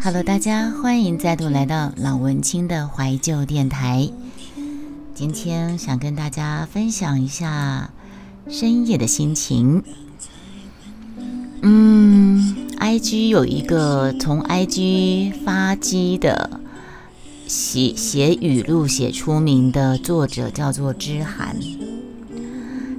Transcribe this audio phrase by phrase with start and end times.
[0.00, 4.08] Hello，大家欢迎再度来到老文青的怀旧电台。
[5.12, 7.90] 今天想跟大家分享一下
[8.48, 9.82] 深夜的心情。
[11.62, 16.60] 嗯，IG 有一个从 IG 发机的
[17.48, 21.56] 写写语录写出名的作者叫做知涵。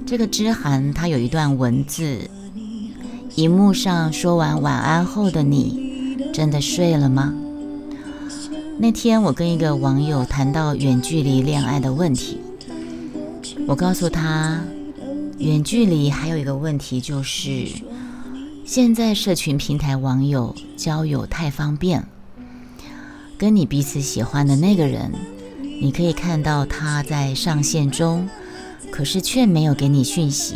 [0.06, 2.28] 这个知涵他有一段文字。
[3.36, 5.89] 荧幕上说完晚安后的你，
[6.32, 7.34] 真的睡了吗？
[8.78, 12.40] 那天我跟一个网友谈到远距离恋爱的问题，
[13.66, 14.62] 我告诉他，
[15.38, 17.66] 远距离还有一个问题就是，
[18.64, 22.06] 现在社群平台网友交友太方便，
[23.36, 25.12] 跟你彼此喜欢的那个人，
[25.80, 28.28] 你可以看到他在上线中，
[28.90, 30.54] 可是却没有给你讯息。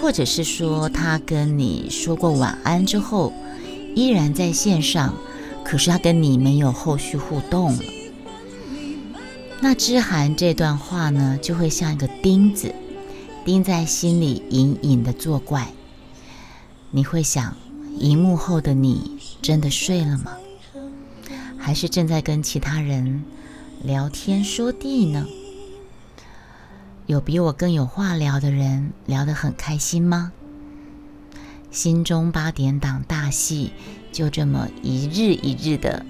[0.00, 3.32] 或者是说他跟你说过晚安之后，
[3.94, 5.14] 依然在线上，
[5.64, 7.82] 可是他跟你没有后续互动了。
[9.60, 12.74] 那知涵这段话呢，就会像一个钉子，
[13.44, 15.68] 钉在心里，隐隐的作怪。
[16.90, 17.56] 你会想，
[17.98, 20.32] 荧幕后的你真的睡了吗？
[21.56, 23.24] 还是正在跟其他人
[23.82, 25.26] 聊天说地呢？
[27.06, 30.32] 有比我更有话聊的人聊得很开心吗？
[31.74, 33.72] 心中八点档大戏
[34.12, 36.06] 就这么一日一日的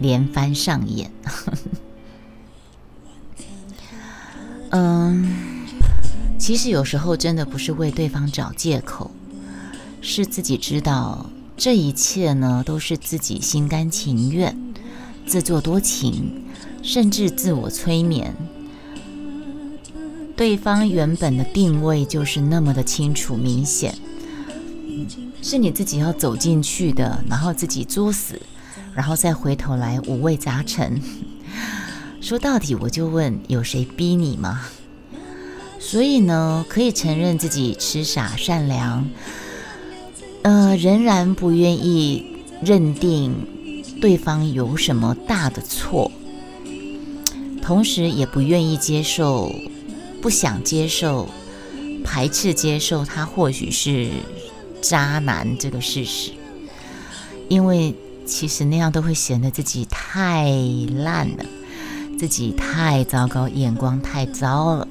[0.00, 1.12] 连番上演。
[4.70, 5.64] 嗯，
[6.40, 9.12] 其实有时候真的不是为对方找借口，
[10.00, 14.58] 是自己知道这一切呢都是自己心甘情愿、
[15.24, 16.42] 自作多情，
[16.82, 18.34] 甚至自我催眠。
[20.36, 23.94] 对方原本的定位就是那么的清楚明显，
[25.42, 28.40] 是你自己要走进去的，然后自己作死，
[28.94, 31.00] 然后再回头来五味杂陈。
[32.20, 34.62] 说到底，我就问，有谁逼你吗？
[35.78, 39.08] 所以呢，可以承认自己痴傻善良，
[40.42, 42.26] 呃，仍然不愿意
[42.62, 43.46] 认定
[44.00, 46.10] 对方有什么大的错，
[47.62, 49.52] 同时也不愿意接受。
[50.20, 51.28] 不想接受、
[52.02, 54.10] 排斥接受他或许是
[54.80, 56.32] 渣男这个事实，
[57.48, 57.94] 因为
[58.26, 60.50] 其实那样都会显得自己太
[60.96, 61.44] 烂了，
[62.18, 64.88] 自己太糟糕，眼光太糟了。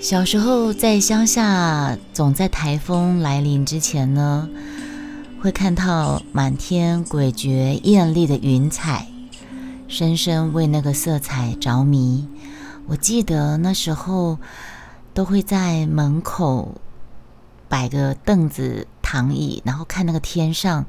[0.00, 4.48] 小时候在乡下，总在台风来临之前呢，
[5.40, 9.08] 会看到满天诡谲艳丽的云彩，
[9.88, 12.28] 深深为那个色彩着迷。
[12.86, 14.38] 我记得那时候
[15.12, 16.80] 都会在门口
[17.68, 20.86] 摆个凳子、躺椅，然后看那个天上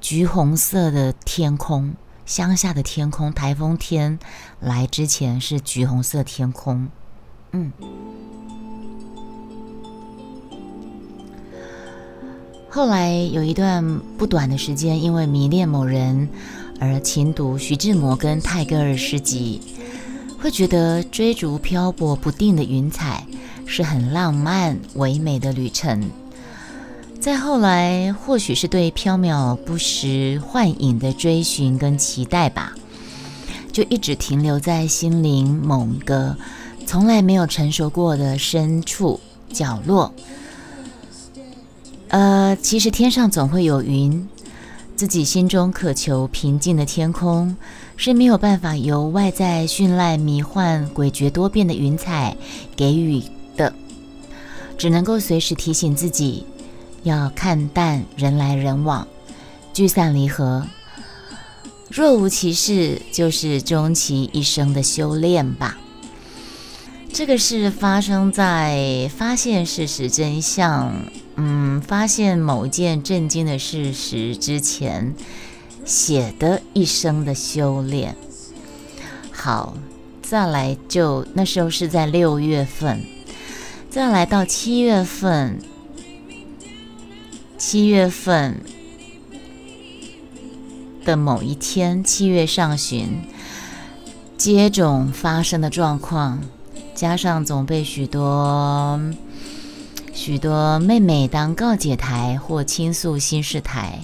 [0.00, 1.94] 橘红色的天空。
[2.24, 4.18] 乡下的天空，台风天
[4.60, 6.88] 来之前是橘红色天空。
[7.50, 7.72] 嗯。
[12.70, 16.28] 后来有一段不短的时间，因为迷恋某人
[16.80, 19.60] 而勤读徐志摩跟泰戈尔诗集。
[20.40, 23.24] 会觉得追逐漂泊不定的云彩
[23.74, 26.10] 是很浪漫唯美的旅程。
[27.18, 32.74] 再后来，或许是对缥缈不实幻影的追寻跟期待吧，
[33.72, 36.36] 就一直停留在心灵某个
[36.84, 39.18] 从来没有成熟过的深处
[39.50, 40.12] 角落。
[42.08, 44.28] 呃，其实天上总会有云，
[44.94, 47.56] 自己心中渴求平静的天空。
[47.94, 52.36] 是没有办法由外在绚烂、迷幻、诡谲多变的云彩
[52.74, 53.22] 给予，
[54.82, 56.44] 只能够随时提醒自己
[57.04, 59.06] 要看淡人来人往、
[59.72, 60.66] 聚散离合。
[61.88, 65.78] 若无其事，就是终其一生的修炼吧。
[67.12, 70.92] 这个是发生在发现事实真相，
[71.36, 75.14] 嗯，发现某件震惊的事实之前。
[75.84, 78.16] 写的一生的修炼，
[79.30, 79.76] 好，
[80.22, 83.04] 再来就那时候是在六月份，
[83.92, 85.60] 再来到七月份，
[87.58, 88.62] 七月份
[91.04, 93.20] 的某一天，七月上旬，
[94.38, 96.40] 接种发生的状况，
[96.94, 98.98] 加上总被许多
[100.14, 103.98] 许多妹妹当告解台或倾诉心事台。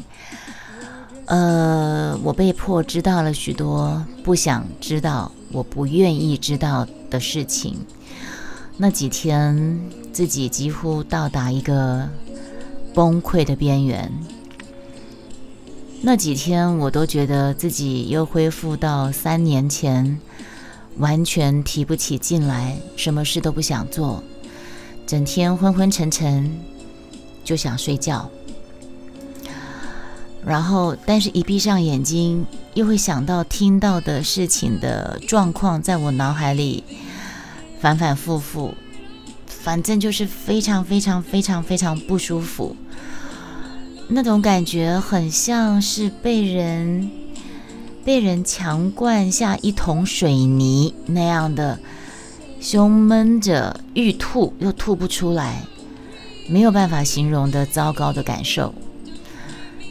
[1.25, 7.79] 呃，我被迫知道了许多不想知道、我不愿意知道的事情。
[8.81, 9.81] 那几天，
[10.13, 12.09] 自己几乎到达一个
[12.95, 14.09] 崩溃的边缘。
[16.01, 20.21] 那几天我都觉得自己又恢复到三年前，
[20.99, 24.23] 完全提不起劲来，什么事都不想做，
[25.05, 26.49] 整天昏昏沉沉，
[27.43, 28.31] 就想睡觉。
[30.47, 36.85] 然后，但是一闭上眼睛，又会想到听到的事情的状况，在我脑海里
[37.81, 38.75] 反反复复，
[39.47, 42.77] 反正就是非常非常非常非常不舒服。
[44.09, 47.11] 那种感觉很像是被人
[48.05, 51.79] 被人强灌下一桶水泥那样的，
[52.59, 55.63] 胸闷着欲吐又吐不出来，
[56.49, 58.75] 没有办法形容的糟糕的感受，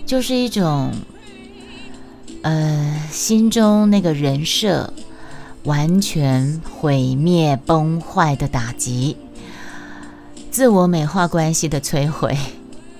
[0.06, 0.92] 就是一种
[2.42, 4.92] 呃心中那个人设
[5.67, 9.17] 完全毁灭崩坏的打击，
[10.49, 12.37] 自我美化关系的摧毁。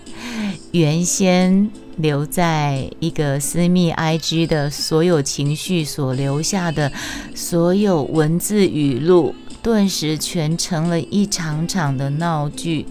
[0.72, 6.92] 原先留在一个私密 IG 的所有情绪所留下的
[7.34, 9.34] 所有文字语录，
[9.64, 12.86] 顿时全成了一场场的闹剧，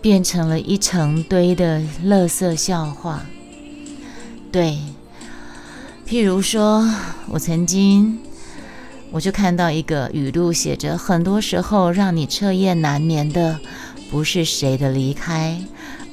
[0.00, 3.26] 变成了一成堆的垃圾笑话。
[4.52, 4.78] 对，
[6.06, 6.88] 譬如说，
[7.28, 8.20] 我曾经
[9.14, 13.60] 我就看到一个语录，写着：很多时候让你彻夜难眠的，
[14.10, 15.56] 不是谁的离开。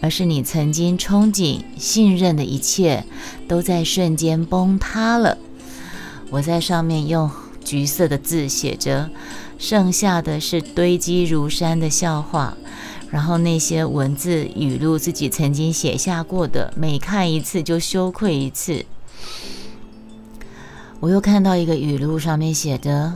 [0.02, 3.04] 而是你曾经憧憬、信任的一切，
[3.48, 5.36] 都在瞬间崩塌了。
[6.30, 7.32] 我在上面用
[7.64, 9.10] 橘色的字写着，
[9.58, 12.56] 剩下的是堆积如山的笑话。
[13.10, 18.86] 然后那些文字语录，自己曾经写下过的，每看一次就羞愧一次。
[21.02, 23.12] 我又看到一个语录，上面写着：“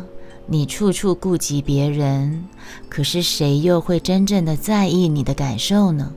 [0.48, 2.46] 你处处顾及别人，
[2.90, 6.12] 可是谁又会真正的在意你的感受呢？”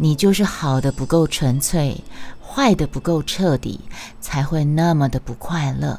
[0.00, 2.04] 你就是好的不够纯粹，
[2.40, 3.80] 坏的不够彻底，
[4.20, 5.98] 才会那么的不快乐。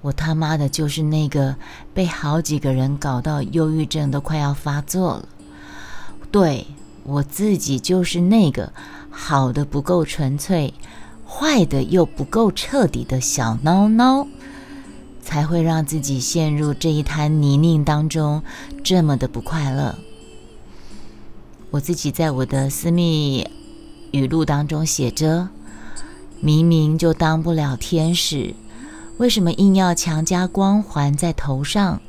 [0.00, 1.54] 我他妈的就是那个
[1.92, 5.28] 被好几个人搞到忧郁症都快要发作了。
[6.32, 6.66] 对
[7.02, 8.72] 我自己就是那个
[9.10, 10.72] 好的不够纯粹，
[11.28, 14.26] 坏的又不够彻底的小孬孬，
[15.22, 18.42] 才会让自己陷入这一滩泥泞当中，
[18.82, 19.96] 这么的不快乐。
[21.70, 23.46] 我自己在我的私密
[24.12, 25.48] 语录当中写着
[26.40, 28.54] ：“明明就当不了天使，
[29.18, 32.00] 为什么硬要强加光环在头上？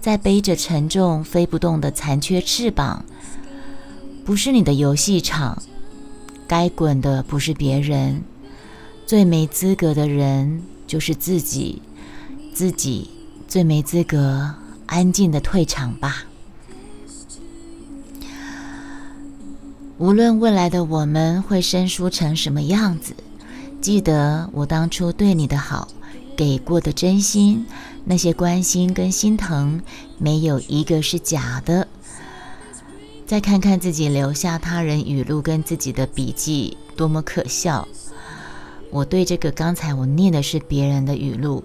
[0.00, 3.04] 再背着沉重飞不动的残缺翅膀，
[4.24, 5.62] 不是你的游戏场，
[6.48, 8.24] 该滚的不是别人，
[9.06, 11.82] 最没资格的人就是自己，
[12.54, 13.10] 自己
[13.46, 14.54] 最没资格，
[14.86, 16.24] 安静的退场吧。”
[19.98, 23.14] 无论未来的我们会生疏成什么样子，
[23.80, 25.86] 记得我当初对你的好，
[26.36, 27.66] 给过的真心，
[28.04, 29.80] 那些关心跟心疼，
[30.18, 31.86] 没有一个是假的。
[33.26, 37.86] 再看看自己留下他人语录跟自己的笔记，多么可笑！
[38.92, 41.64] 我对这个刚才我念的是别人的语录。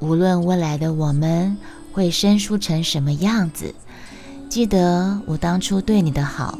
[0.00, 1.56] 无论未来的我们
[1.92, 3.72] 会生疏成什么样子，
[4.50, 6.58] 记得我当初对你的好。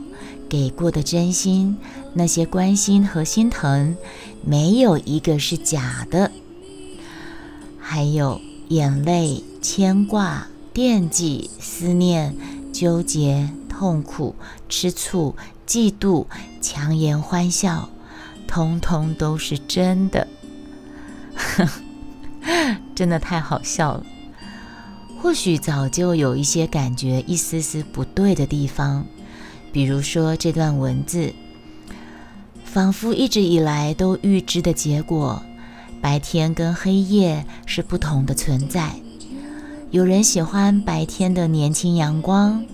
[0.48, 1.76] 给过的真心，
[2.14, 3.96] 那些关心和心疼，
[4.44, 6.30] 没有一个是假的。
[7.80, 12.36] 还有眼泪、牵挂、惦记、思念、
[12.72, 14.36] 纠结、痛苦、
[14.68, 15.34] 吃醋、
[15.66, 16.26] 嫉妒、
[16.60, 17.88] 强颜欢笑，
[18.46, 20.26] 通通都是真的。
[22.94, 24.06] 真的太好笑了。
[25.20, 29.04] 或许早就有一些感觉，一丝丝不对的地方。
[29.72, 31.34] 比如说这段文字，
[32.64, 35.42] 仿佛一直以来都预知的结果：
[36.00, 38.94] 白天跟黑夜是不同的存在。
[39.90, 42.64] 有人喜欢白天的年轻阳光，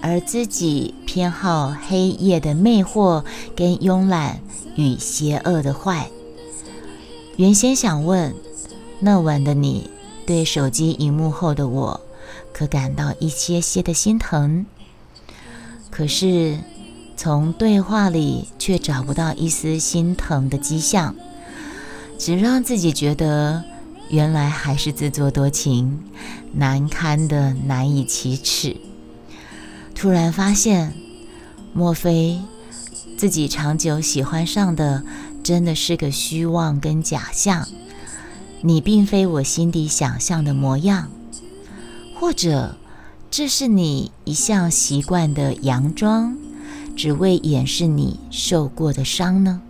[0.00, 4.40] 而自己偏好黑夜的魅惑跟慵懒
[4.76, 6.10] 与邪恶的坏。
[7.36, 8.34] 原先想问，
[9.00, 9.90] 那晚的你
[10.26, 12.00] 对手机荧幕后的我，
[12.52, 14.66] 可感到一些些的心疼？
[15.90, 16.58] 可是，
[17.16, 21.14] 从对话里却找不到一丝心疼的迹象，
[22.18, 23.62] 只让自己觉得
[24.08, 26.02] 原来还是自作多情，
[26.52, 28.76] 难堪的难以启齿。
[29.94, 30.94] 突然发现，
[31.72, 32.40] 莫非
[33.24, 35.02] 自己长久喜欢上的
[35.42, 37.66] 真的是个虚妄跟假象？
[38.60, 41.08] 你并非我心底想象的模样，
[42.20, 42.76] 或者？
[43.30, 46.36] 这是你一向习惯的佯装，
[46.94, 49.62] 只为掩饰你受过的伤呢？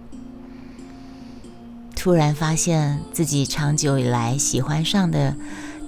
[1.95, 5.37] 突然发现自己长久以来喜欢上的，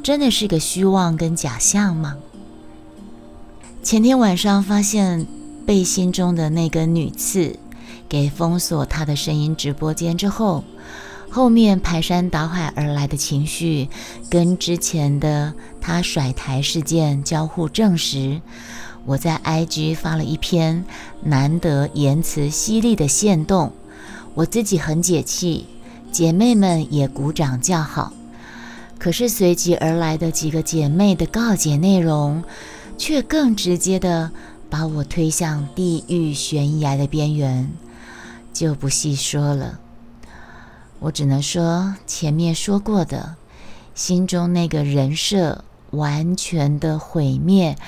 [0.04, 2.14] 真的是个虚妄跟假象吗？
[3.82, 5.26] 前天晚上发现
[5.66, 7.58] 被心中的那根女刺
[8.08, 10.62] 给封锁他的声音直播间之后，
[11.28, 13.88] 后面排山倒海而来的情绪，
[14.30, 18.40] 跟之前的他甩台事件交互证实。
[19.04, 20.84] 我在 IG 发了一篇
[21.22, 23.72] 难得言辞犀利的线动，
[24.34, 25.66] 我自己很解气，
[26.10, 28.12] 姐妹们也鼓掌叫好。
[28.98, 32.42] 可是随即而来的几个姐妹的告解内容，
[32.96, 34.30] 却更直接的
[34.78, 37.72] 把我推向地狱悬崖的边缘，
[38.52, 39.80] 就不细说了。
[40.98, 43.36] 我只能说前面说过的，
[43.94, 47.78] 心中那个人设完全的毁灭。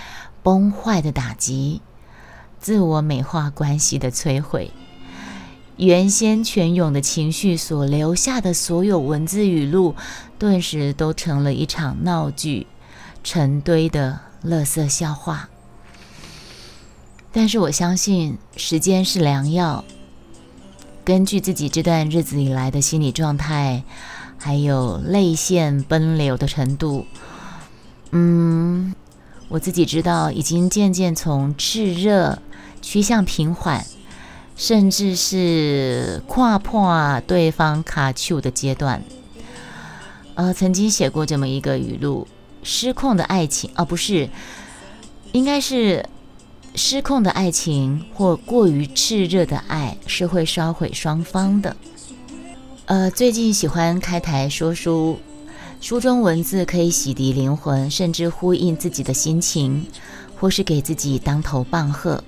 [0.42, 1.82] 崩坏的打击，
[2.58, 4.70] 自我美化关系的摧毁，
[5.76, 9.94] 原先泉涌的情绪所留下的所有文字语录，
[10.38, 12.66] 顿时都成了一场闹剧，
[13.22, 15.50] 成堆的垃圾笑话。
[17.32, 19.84] 但是我相信时间是良药。
[21.04, 23.82] 根据自己这段日子以来的心理状态，
[24.38, 27.06] 还有泪腺奔流的程度，
[28.10, 28.94] 嗯。
[29.50, 32.38] 我自己知道，已经渐渐从炽热
[32.82, 33.82] 趋向平缓，
[34.56, 39.02] 甚至是跨破对方卡丘的阶段。
[40.34, 42.28] 呃，曾经写过这么一个语录：
[42.62, 44.28] 失控的爱情，啊，不是，
[45.32, 46.04] 应该是
[46.78, 51.76] 失控的爱情或过于炽热的爱是会烧毁双方的。
[52.86, 55.18] 呃，最近喜欢开台说书。
[55.80, 59.86] 书中文字可以洗涤灵魂，甚至呼应自己的心情，
[60.38, 62.22] 或是给自己当头棒喝。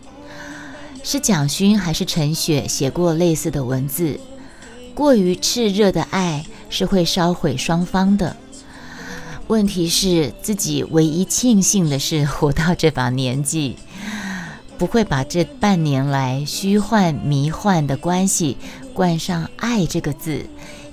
[1.03, 4.19] 是蒋勋还是陈雪写过类似的文字？
[4.95, 8.37] 过于炽热的爱是会烧毁双方的。
[9.47, 13.77] 问题是自己唯一庆幸的是，活到这把年纪，
[14.81, 18.57] 不会把这半年来虚幻迷幻的关系
[18.95, 20.47] 冠上“爱”这个字，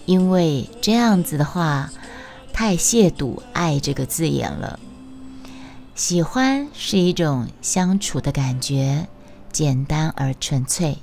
[0.05, 1.89] 因为这样子的话。
[2.51, 4.79] 太亵渎“爱”这个字眼了。
[5.93, 9.07] 喜欢是一种相处的感觉，
[9.53, 10.97] 简单而纯粹；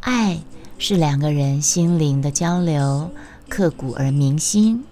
[0.00, 0.42] 爱
[0.78, 3.10] 是两个人心灵的交流，
[3.48, 4.84] 刻骨而铭心。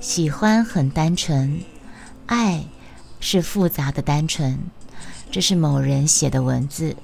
[0.00, 1.60] 喜欢很单纯，
[2.24, 2.64] 爱
[3.20, 4.58] 是复杂的单纯。
[5.30, 6.96] 这是某人写的文字。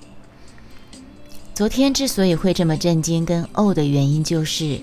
[1.54, 4.80] 昨天之所以会这么震惊跟哦的原因，就是。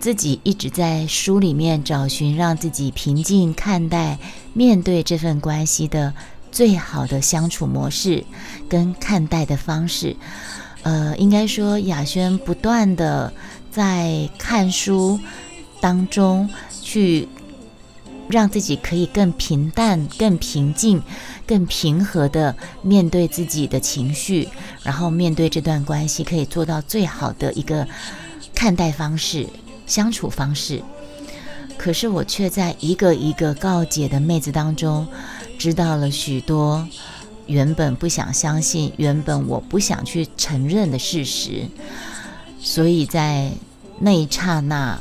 [0.00, 4.18] 自己一直在书里面找寻让自己平静看待、
[4.52, 6.12] 面对这份关系的
[6.52, 8.22] 最好的相处模式
[8.68, 10.14] 跟看待的方式。
[10.82, 13.32] 呃，应该说雅轩不断的
[13.70, 15.18] 在看书
[15.80, 16.50] 当中
[16.82, 17.26] 去
[18.28, 21.02] 让自己可以更平淡、更平静、
[21.46, 24.48] 更平和的面对自己的情绪，
[24.82, 27.86] 然后面对这段关系可以做到最好的一个
[28.54, 29.46] 看待方式。
[29.86, 30.82] 相处方式，
[31.76, 35.06] 可是我却在一个一个告解的妹子当中，
[35.58, 36.88] 知道了许多
[37.46, 41.68] 原本不想相信、原本我不想去承认的事实。
[42.58, 43.50] 所以在
[43.98, 44.98] 那一刹那，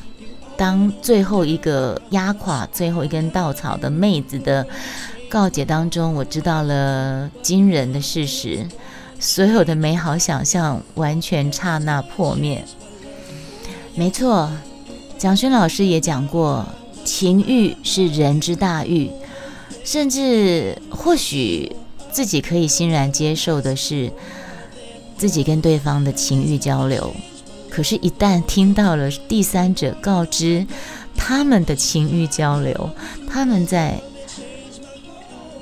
[0.58, 4.66] 当最后一个压垮最后一根稻草的妹子的
[5.30, 8.68] 告解当中，我知道了惊人的事实：
[9.20, 12.64] 所有的美好想象完全刹那破灭。
[13.96, 14.50] 没错。
[15.16, 16.66] 蒋勋老师也讲过，
[17.06, 19.10] 情欲是人之大欲，
[19.86, 21.74] 甚至或许
[22.12, 24.12] 自己可以欣然接受的是
[25.18, 27.16] 自己跟对方的情欲交流。
[27.74, 30.68] 可是，一旦听到了第三者告知
[31.18, 32.92] 他们的情欲交流，
[33.28, 34.00] 他们在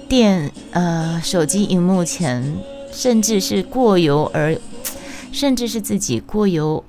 [0.09, 2.57] 电呃手机荧幕前，
[2.91, 4.59] 甚至是过犹而，
[5.31, 6.83] 甚至是自己过犹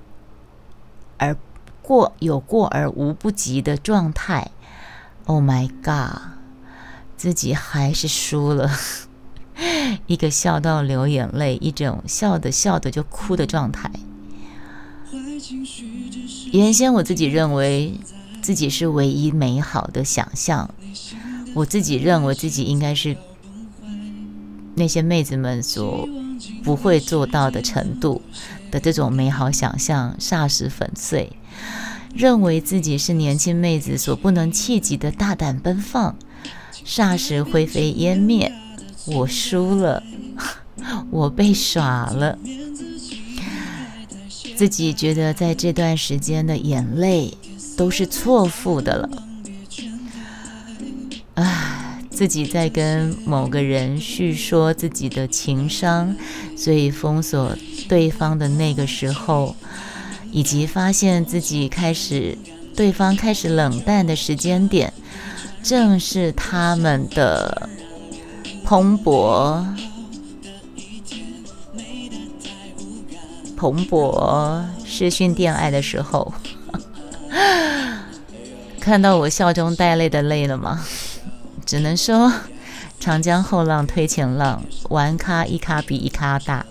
[1.19, 1.37] 而。
[1.85, 4.53] 过有过而无不及的状态
[5.27, 6.39] ，Oh my God，
[7.17, 8.71] 自己还是输了，
[10.07, 13.91] 一个笑到流眼泪，一种笑的笑的就哭的状态。
[16.53, 17.99] 原先我自己认为
[18.43, 20.73] 自己是唯一美好的想象，
[21.55, 23.17] 我自己认为自己应该是
[24.75, 26.07] 那些妹子们所
[26.63, 28.21] 不会做到的程度
[28.71, 31.33] 的这种美好想象，霎时粉碎。
[32.15, 36.15] 认为自己是年轻妹子所不能企及的大胆奔放，
[36.85, 38.53] 霎时灰飞烟灭。
[39.07, 40.03] 我输了，
[41.11, 42.39] 我被耍了。
[44.63, 47.37] 自己觉得在这段时间的眼泪
[47.77, 49.09] 都是错付的了。
[51.35, 56.15] 唉，自己在跟某个人叙说自己的情伤，
[56.57, 57.57] 所以封锁
[57.89, 59.57] 对方的那个时候，
[60.31, 62.39] 以及发现自己开始
[62.77, 64.93] 对方开始冷淡的时间点，
[65.61, 67.69] 正是他们的
[68.65, 69.65] 蓬勃。
[73.63, 76.35] 蓬勃视讯恋爱的时候，
[78.81, 80.85] 看到我笑中带泪的泪了吗？
[81.65, 82.33] 只能说，
[82.99, 86.67] 长江后浪推前浪，玩咖一咖比一咖大。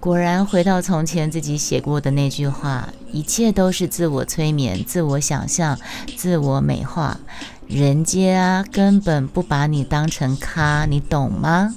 [0.00, 5.78] 果然回到从前自己写过的那句话：一切都是自我催眠、自我想象、
[6.16, 7.20] 自我美化。
[7.66, 11.74] 人家根本不把你当成咖，你懂吗？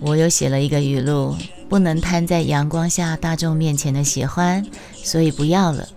[0.00, 1.34] 我又写了一个语录。
[1.68, 5.88] 不能摊在阳光下大众面前的喜欢，所以不要了。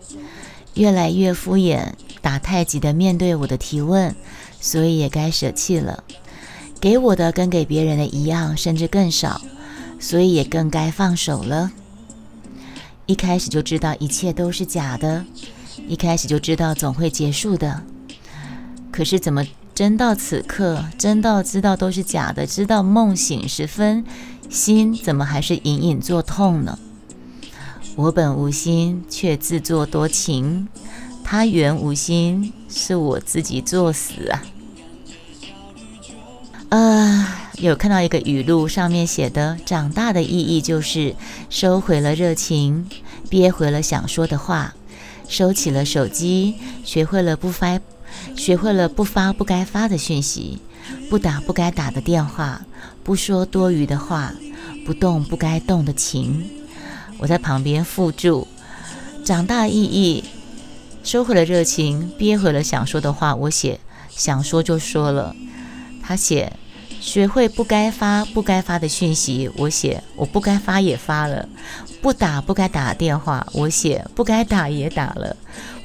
[0.76, 4.16] 越来越敷衍，打太极的面对我的提问，
[4.62, 6.04] 所以也该舍弃了。
[6.80, 9.42] 给我的跟给别人的一样，甚至更少，
[10.00, 11.72] 所以也更该放手了。
[13.06, 15.26] 一开始就知道一切都是假的，
[15.88, 17.82] 一开始就知道总会结束的。
[18.92, 19.46] 可是怎么
[19.76, 24.06] 真到此刻，真到知道都是假的，知道梦醒时分？
[24.50, 26.80] 心怎么还是隐隐作痛呢？
[27.96, 30.68] 我本无心，却自作多情；
[31.24, 34.44] 他原无心，是我自己作死啊！
[36.70, 41.16] 啊，有看到一个语录，上面写的：长大的意义就是
[41.50, 42.90] 收回了热情，
[43.30, 44.74] 憋回了想说的话，
[45.28, 47.80] 收起了手机，学会了不发，
[48.36, 50.58] 学会了不发不该发的讯息。
[51.08, 52.62] 不打不该打的电话，
[53.04, 54.34] 不说多余的话，
[54.86, 56.50] 不动不该动的情。
[57.18, 58.48] 我在旁边附注：
[59.26, 60.24] 长大意义，
[61.04, 63.36] 收回了热情，憋回了想说的话。
[63.36, 65.36] 我写想说就说了。
[66.02, 66.54] 他写
[67.00, 69.50] 学会不该发不该发的讯息。
[69.58, 71.48] 我写我不该发也发了。
[72.02, 73.46] 不打不该打的电话。
[73.54, 75.36] 我写不该打也打了。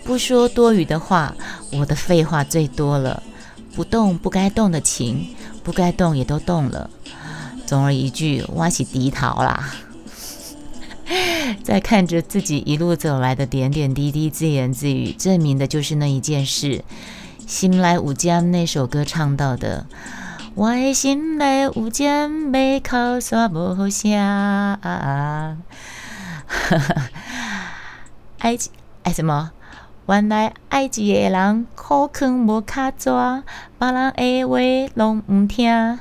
[0.05, 1.35] 不说多余的话。
[1.73, 3.23] 我的废话最多了。
[3.75, 6.89] 不动不该动的情，不该动也都动了。
[7.67, 9.75] 总而一句，挖起低逃啦。
[11.65, 16.85] 在看着自己一路走来的点点滴滴，自言自语，证明的就是那一件事。
[17.47, 19.87] 心来无间那首歌唱到的，
[20.55, 24.79] 我的心来无间没靠山无下。
[28.39, 28.57] 爱
[29.03, 29.53] 爱 什么？
[30.07, 33.43] 原来爱一个人，苦劝无卡抓，
[33.79, 34.59] 别人的话
[34.95, 35.99] 拢毋听，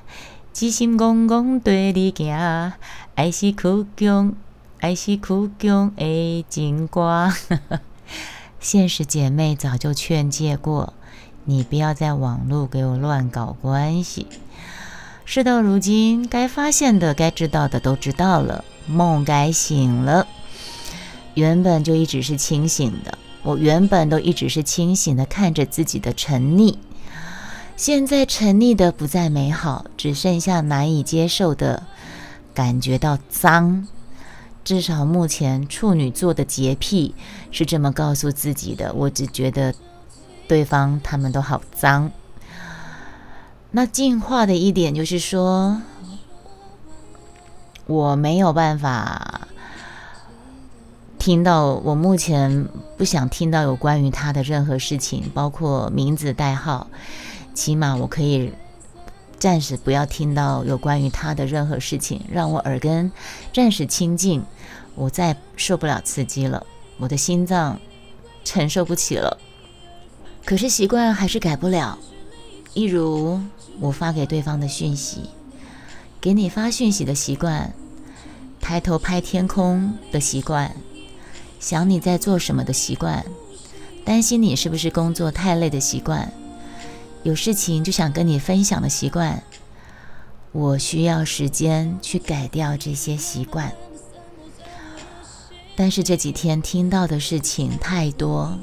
[0.59, 2.73] 一心戆戆对你行。
[3.15, 4.33] 爱是苦强，
[4.81, 7.31] 爱是苦强的情歌。
[8.59, 10.93] 现实姐妹早就劝诫过，
[11.45, 14.27] 你不要在网络给我乱搞关系。
[15.23, 20.27] 事到如今，该发现的、该知道的都知道了，梦该醒了。
[21.35, 23.17] 原本就一直是清醒的。
[23.43, 26.77] 我原本都一直是清醒的，看着自己的沉溺，
[27.75, 31.84] 现在沉溺的不再美好，只剩下难以接受的
[32.53, 33.86] 感觉到脏。
[34.63, 37.13] 至少目前处女座的洁癖
[37.51, 38.93] 是这么告诉自己的。
[38.93, 39.75] 我只觉得
[40.47, 42.10] 对方他们都好脏。
[43.71, 45.82] 那进化的一点就是说，
[47.88, 49.49] 我没有办法。
[51.23, 56.88] 听到我目前不想听到有关于他的任何事情，包括名字代号，
[57.53, 58.51] 起码我可以
[59.39, 63.09] 暂时不要听到有关于他的任何事情，让我耳根
[63.53, 64.43] 暂时清净。
[64.95, 66.65] 我再受不了刺激了，
[66.97, 67.79] 我的心脏
[68.43, 69.38] 承受不起了。
[70.43, 71.97] 可是习惯还是改不了，
[72.73, 73.39] 一如
[73.79, 75.29] 我发给对方的讯息，
[76.19, 77.73] 给你发讯息的习惯，
[78.59, 80.75] 抬头拍天空的习惯。
[81.63, 83.26] 想你在做什么的习惯，
[84.04, 86.30] 担心你是不是工作太累的习惯，
[87.23, 89.41] 有事情就想跟你分享的习惯，
[90.52, 93.71] 我需要时间去改掉这些习惯。
[95.78, 98.60] 但是这几天听到的事情太多，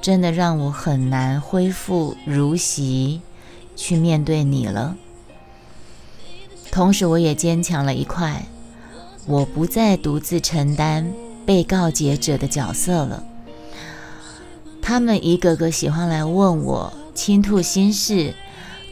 [0.00, 3.20] 真的让我很难恢复如昔
[3.76, 4.96] 去面对你了。
[6.72, 8.46] 同时，我也坚强了一块，
[9.26, 11.12] 我不再独自承担。
[11.44, 13.24] 被告解者的角色了，
[14.80, 18.34] 他们一个个喜欢来问我倾吐心事，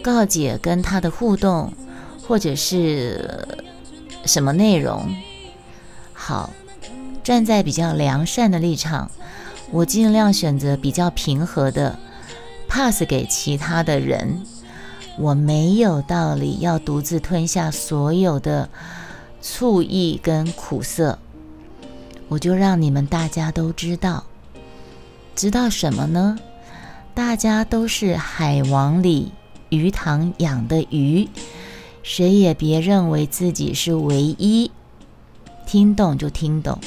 [0.03, 1.73] 告解跟他的互动，
[2.27, 3.47] 或者是
[4.25, 5.15] 什么内容。
[6.13, 6.51] 好，
[7.23, 9.11] 站在比较良善的立场，
[9.71, 11.99] 我尽量选择比较平和的
[12.69, 14.43] pass 给其他的人。
[15.21, 18.69] 我没有道理要独自吞下所有的
[19.41, 21.19] 醋意跟苦涩，
[22.29, 24.25] 我就让你们大家都知道，
[25.35, 26.39] 知道什么呢？
[27.15, 29.33] 大家都是海王里
[29.71, 31.29] 鱼塘养的鱼，
[32.03, 34.71] 谁也别认为自己是唯一。
[35.67, 36.79] 听懂就听懂。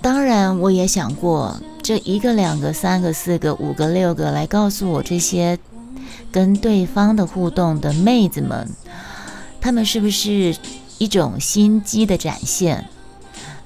[0.00, 1.60] 当然，我也想过。
[1.82, 5.56] 这一个、两个、三个、四个、五个、六个，来告诉我这些
[6.32, 8.68] 跟对方的互动的妹子们，
[9.60, 10.56] 她们是不是
[10.98, 12.88] 一种心机的展现？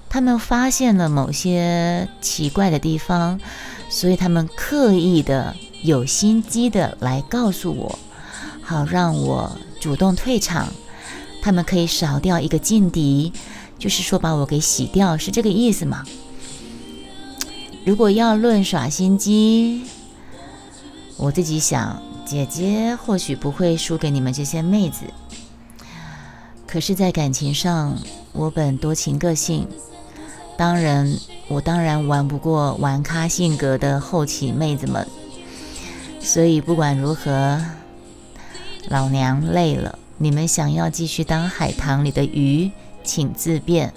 [0.09, 3.40] 他们发现了某些奇怪的地方，
[3.88, 7.99] 所以他们刻意的、有心机的来告诉我，
[8.62, 10.69] 好让我主动退场。
[11.43, 13.33] 他们可以少掉一个劲敌，
[13.79, 16.05] 就是说把我给洗掉，是这个意思吗？
[17.85, 19.85] 如果要论耍心机，
[21.16, 25.05] 我自己想，姐姐或许不会输给你们这些妹子。
[26.73, 27.99] 可是，在感情上，
[28.33, 29.67] 我本多情个性，
[30.57, 31.13] 当然，
[31.49, 35.05] 我当然玩不过玩咖性格的后起妹子们。
[36.21, 37.61] 所以，不管如何，
[38.89, 39.99] 老娘累了。
[40.19, 42.71] 你们想要继续当海棠里的鱼，
[43.03, 43.93] 请自便，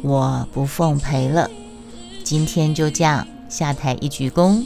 [0.00, 1.50] 我不奉陪了。
[2.24, 4.64] 今天就这样下台一鞠躬。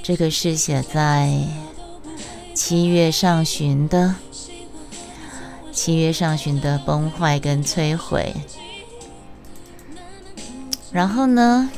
[0.00, 1.40] 这个是写在
[2.54, 4.14] 七月上旬的，
[5.72, 8.34] 七月上旬的崩坏跟摧毁。
[10.92, 11.70] 然后呢，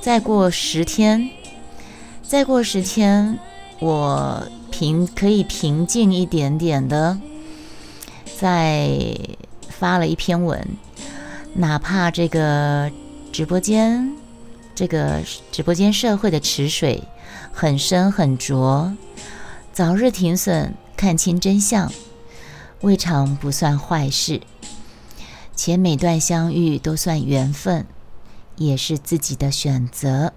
[0.00, 1.30] 再过十天，
[2.22, 3.38] 再过十天，
[3.80, 7.18] 我平可以平静一点点的，
[8.38, 9.16] 再
[9.68, 10.66] 发了一篇文，
[11.54, 12.90] 哪怕这个。
[13.30, 14.10] 直播间，
[14.74, 15.20] 这个
[15.52, 17.04] 直播间社会的池水
[17.52, 18.92] 很深很浊，
[19.72, 21.92] 早日停损，看清真相，
[22.80, 24.40] 未尝不算坏事。
[25.54, 27.86] 且每段相遇都算缘分，
[28.56, 30.32] 也是自己的选择。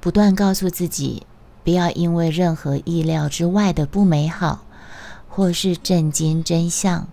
[0.00, 1.26] 不断告诉自己，
[1.64, 4.64] 不要因为任何意料之外的不美好，
[5.28, 7.08] 或是震惊真相。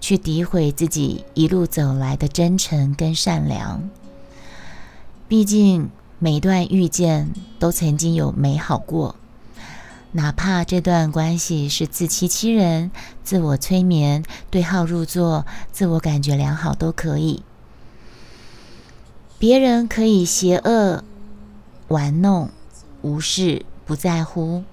[0.00, 3.90] 去诋毁自己一路走来的真诚跟善良。
[5.28, 9.16] 毕竟每段遇见都曾经有美好过，
[10.12, 12.90] 哪怕这段关系是自欺欺人、
[13.22, 17.44] 自我催眠、对号入座、自我感觉良好都可以。
[19.38, 21.04] 别人可以邪恶、
[21.88, 22.50] 玩弄、
[23.02, 24.64] 无视、不在乎，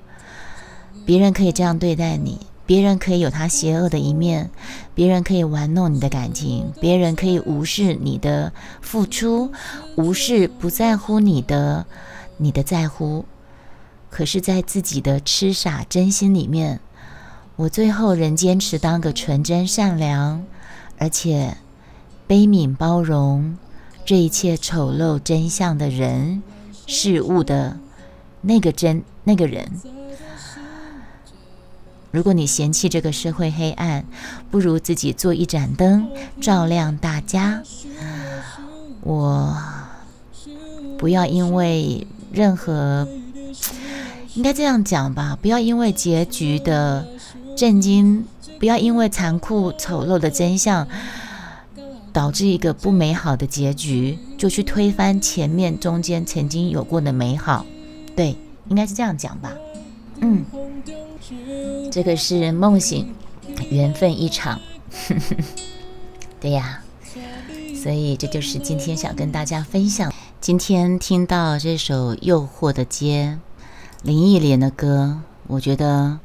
[1.06, 2.48] 别人可以这样对待你。
[2.66, 4.50] 别人可以有他邪恶的一面，
[4.94, 9.52] 别人可以玩弄你的感情，别人可以无视你的付出，
[9.96, 11.86] 无视不在乎你的
[12.36, 13.24] 你的在乎。
[14.18, 16.80] 可是，在自己的痴傻真心里面，
[17.56, 20.44] 我最后仍坚持当个纯真善良，
[20.98, 21.56] 而且
[22.26, 23.60] 悲悯包容
[24.08, 26.42] 这一切丑陋真相的人
[26.88, 27.78] 事物的
[28.42, 29.70] 那个真那个人。
[32.10, 34.04] 如果你嫌弃这个社会黑暗，
[34.50, 36.10] 不如自己做一盏灯，
[36.42, 37.62] 照亮大家。
[39.02, 39.56] 我
[40.98, 43.08] 不要因为任何，
[44.38, 47.08] 应该这样讲吧，不要因为结局的
[47.56, 48.24] 震惊，
[48.60, 50.88] 不要因为残酷丑陋的真相，
[52.14, 57.66] 导致一个不美好的结局，就去推翻前面中间曾经有过的美好。
[58.16, 58.38] 对，
[58.70, 59.54] 应该是这样讲吧。
[60.22, 60.46] 嗯。
[61.92, 63.12] 这个是梦醒，
[63.72, 64.62] 缘分一场，
[66.40, 66.84] 对呀，
[67.82, 70.14] 所以这就是今天想跟大家分享。
[70.40, 73.40] 今天听到这首《诱惑的街》，
[74.04, 76.20] 林忆莲的歌，我觉得，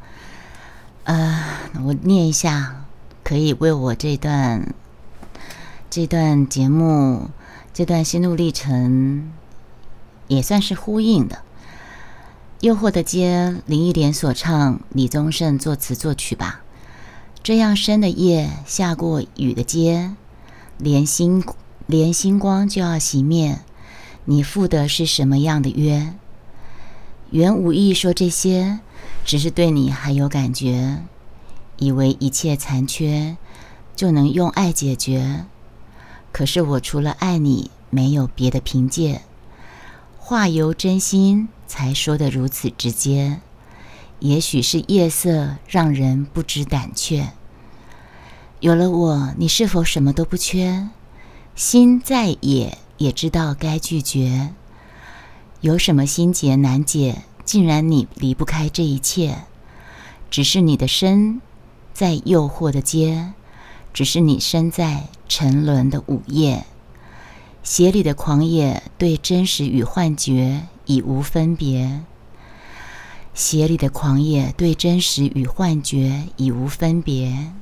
[1.05, 1.45] 呃，
[1.85, 2.85] 我念一下，
[3.25, 4.75] 可以为我这段
[5.91, 7.31] 这段节目
[7.73, 9.33] 这段心路历程，
[10.29, 11.39] 也算是呼应的。
[12.61, 16.61] 诱惑的街，林忆莲所唱，李宗盛作词作曲吧。
[17.43, 20.15] 这样深的夜，下过雨的街，
[20.79, 21.43] 连星
[21.87, 23.59] 连星光就要熄灭。
[24.27, 26.15] 你赴的是什么样的约？
[27.33, 28.79] 原无意说这些，
[29.25, 31.03] 只是对你还有感觉，
[31.79, 33.37] 以为一切残缺
[33.97, 35.47] 就能用爱解决。
[36.31, 39.23] 可是我除了爱你，没有别的凭借。
[40.19, 41.49] 话由真心。
[41.67, 43.41] 才说的如此直接，
[44.19, 47.31] 也许是夜色让人不知胆怯。
[48.61, 50.91] 有了我，你是否什么都不缺？
[51.57, 54.53] 心再也，也知道该拒绝。
[55.63, 57.23] 有什么心结难解？
[57.45, 59.45] 竟然你离不开这一切。
[60.29, 61.41] 只是你的身
[61.95, 63.33] 在诱惑的街，
[63.95, 66.65] 只是你身在沉沦的午夜。
[67.63, 72.03] 鞋里的狂野对真实与幻觉已无分别。
[73.33, 77.53] 鞋里的狂野对真实与幻觉已无分别。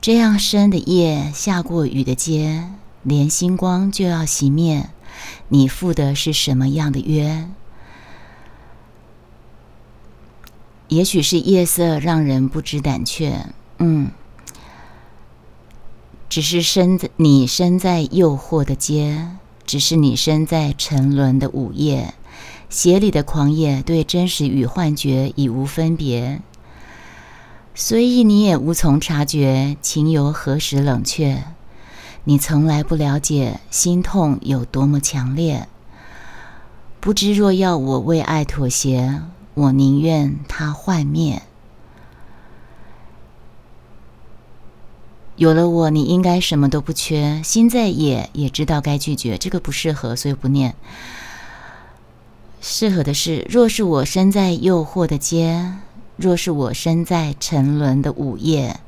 [0.00, 2.68] 这样深的夜，下过雨的街，
[3.02, 4.88] 连星光就要熄灭。
[5.48, 7.48] 你赴的是什么样的约？
[10.88, 13.46] 也许是夜色让人不知胆怯，
[13.78, 14.10] 嗯，
[16.30, 19.32] 只是身在你身在诱惑的街，
[19.66, 22.14] 只是你身在沉沦的午夜，
[22.70, 26.40] 鞋里的狂野对真实与幻觉已无分别，
[27.74, 31.44] 所以你也无从察觉情由何时冷却，
[32.28, 35.66] 你从来不了解心痛有多么强烈，
[37.00, 39.22] 不知若要我为爱妥协。
[39.54, 41.40] 我宁愿它幻灭。
[45.36, 47.40] 有了我，你应该什么都不缺。
[47.42, 50.74] 心在也也知道该拒绝，这个不适合，所以不念。
[52.60, 55.72] 适合的是：若是我身在诱惑的街，
[56.16, 58.78] 若是我身在沉沦的午夜，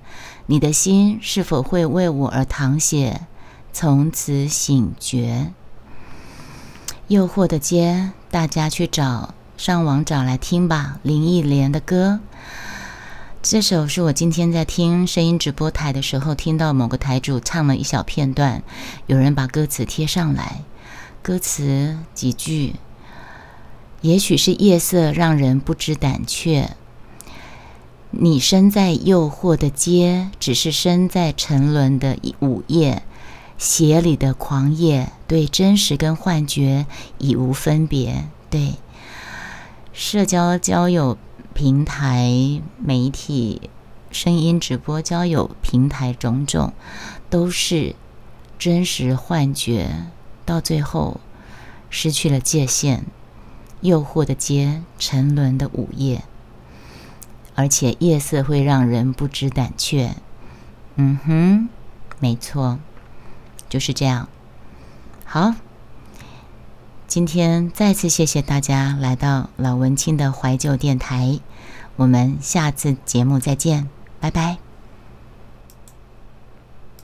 [0.45, 3.23] 你的心是否会为我而淌血，
[3.73, 5.53] 从此醒觉？
[7.09, 9.35] 诱惑的街，大家去找。
[9.57, 12.21] 上网找来听吧，林忆莲的歌。
[13.43, 18.63] 这首是我今天在听声音直播台的时候，听到某个台主唱了一小片段，
[19.07, 20.63] 有人把歌词贴上来。
[21.23, 22.77] 歌词几句：
[24.01, 26.77] 也许是夜色让人不知胆怯，
[28.11, 33.03] 你身在诱惑的街，只是身在沉沦的午夜，
[33.61, 36.87] 鞋里的狂野对真实跟幻觉
[37.19, 38.25] 已无分别。
[38.49, 38.77] 对。
[39.93, 41.19] 社交交友
[41.53, 43.69] 平台、媒体、
[44.11, 46.73] 声音直播、交友平台，种种
[47.29, 47.95] 都是
[48.59, 50.07] 真实幻觉，
[50.47, 51.21] 到最后
[51.91, 53.03] 失去了界限，
[53.83, 56.23] 诱惑的街，沉沦的午夜，
[57.55, 60.15] 而且夜色会让人不知胆怯。
[60.95, 61.69] 嗯哼，
[62.21, 62.79] 没错，
[63.71, 64.29] 就是这样。
[65.25, 65.55] 好。
[67.07, 71.41] 今天再次谢谢大家来到老文青的怀旧电台，
[71.97, 73.89] 我们下次节目再见，
[74.21, 74.70] 拜拜。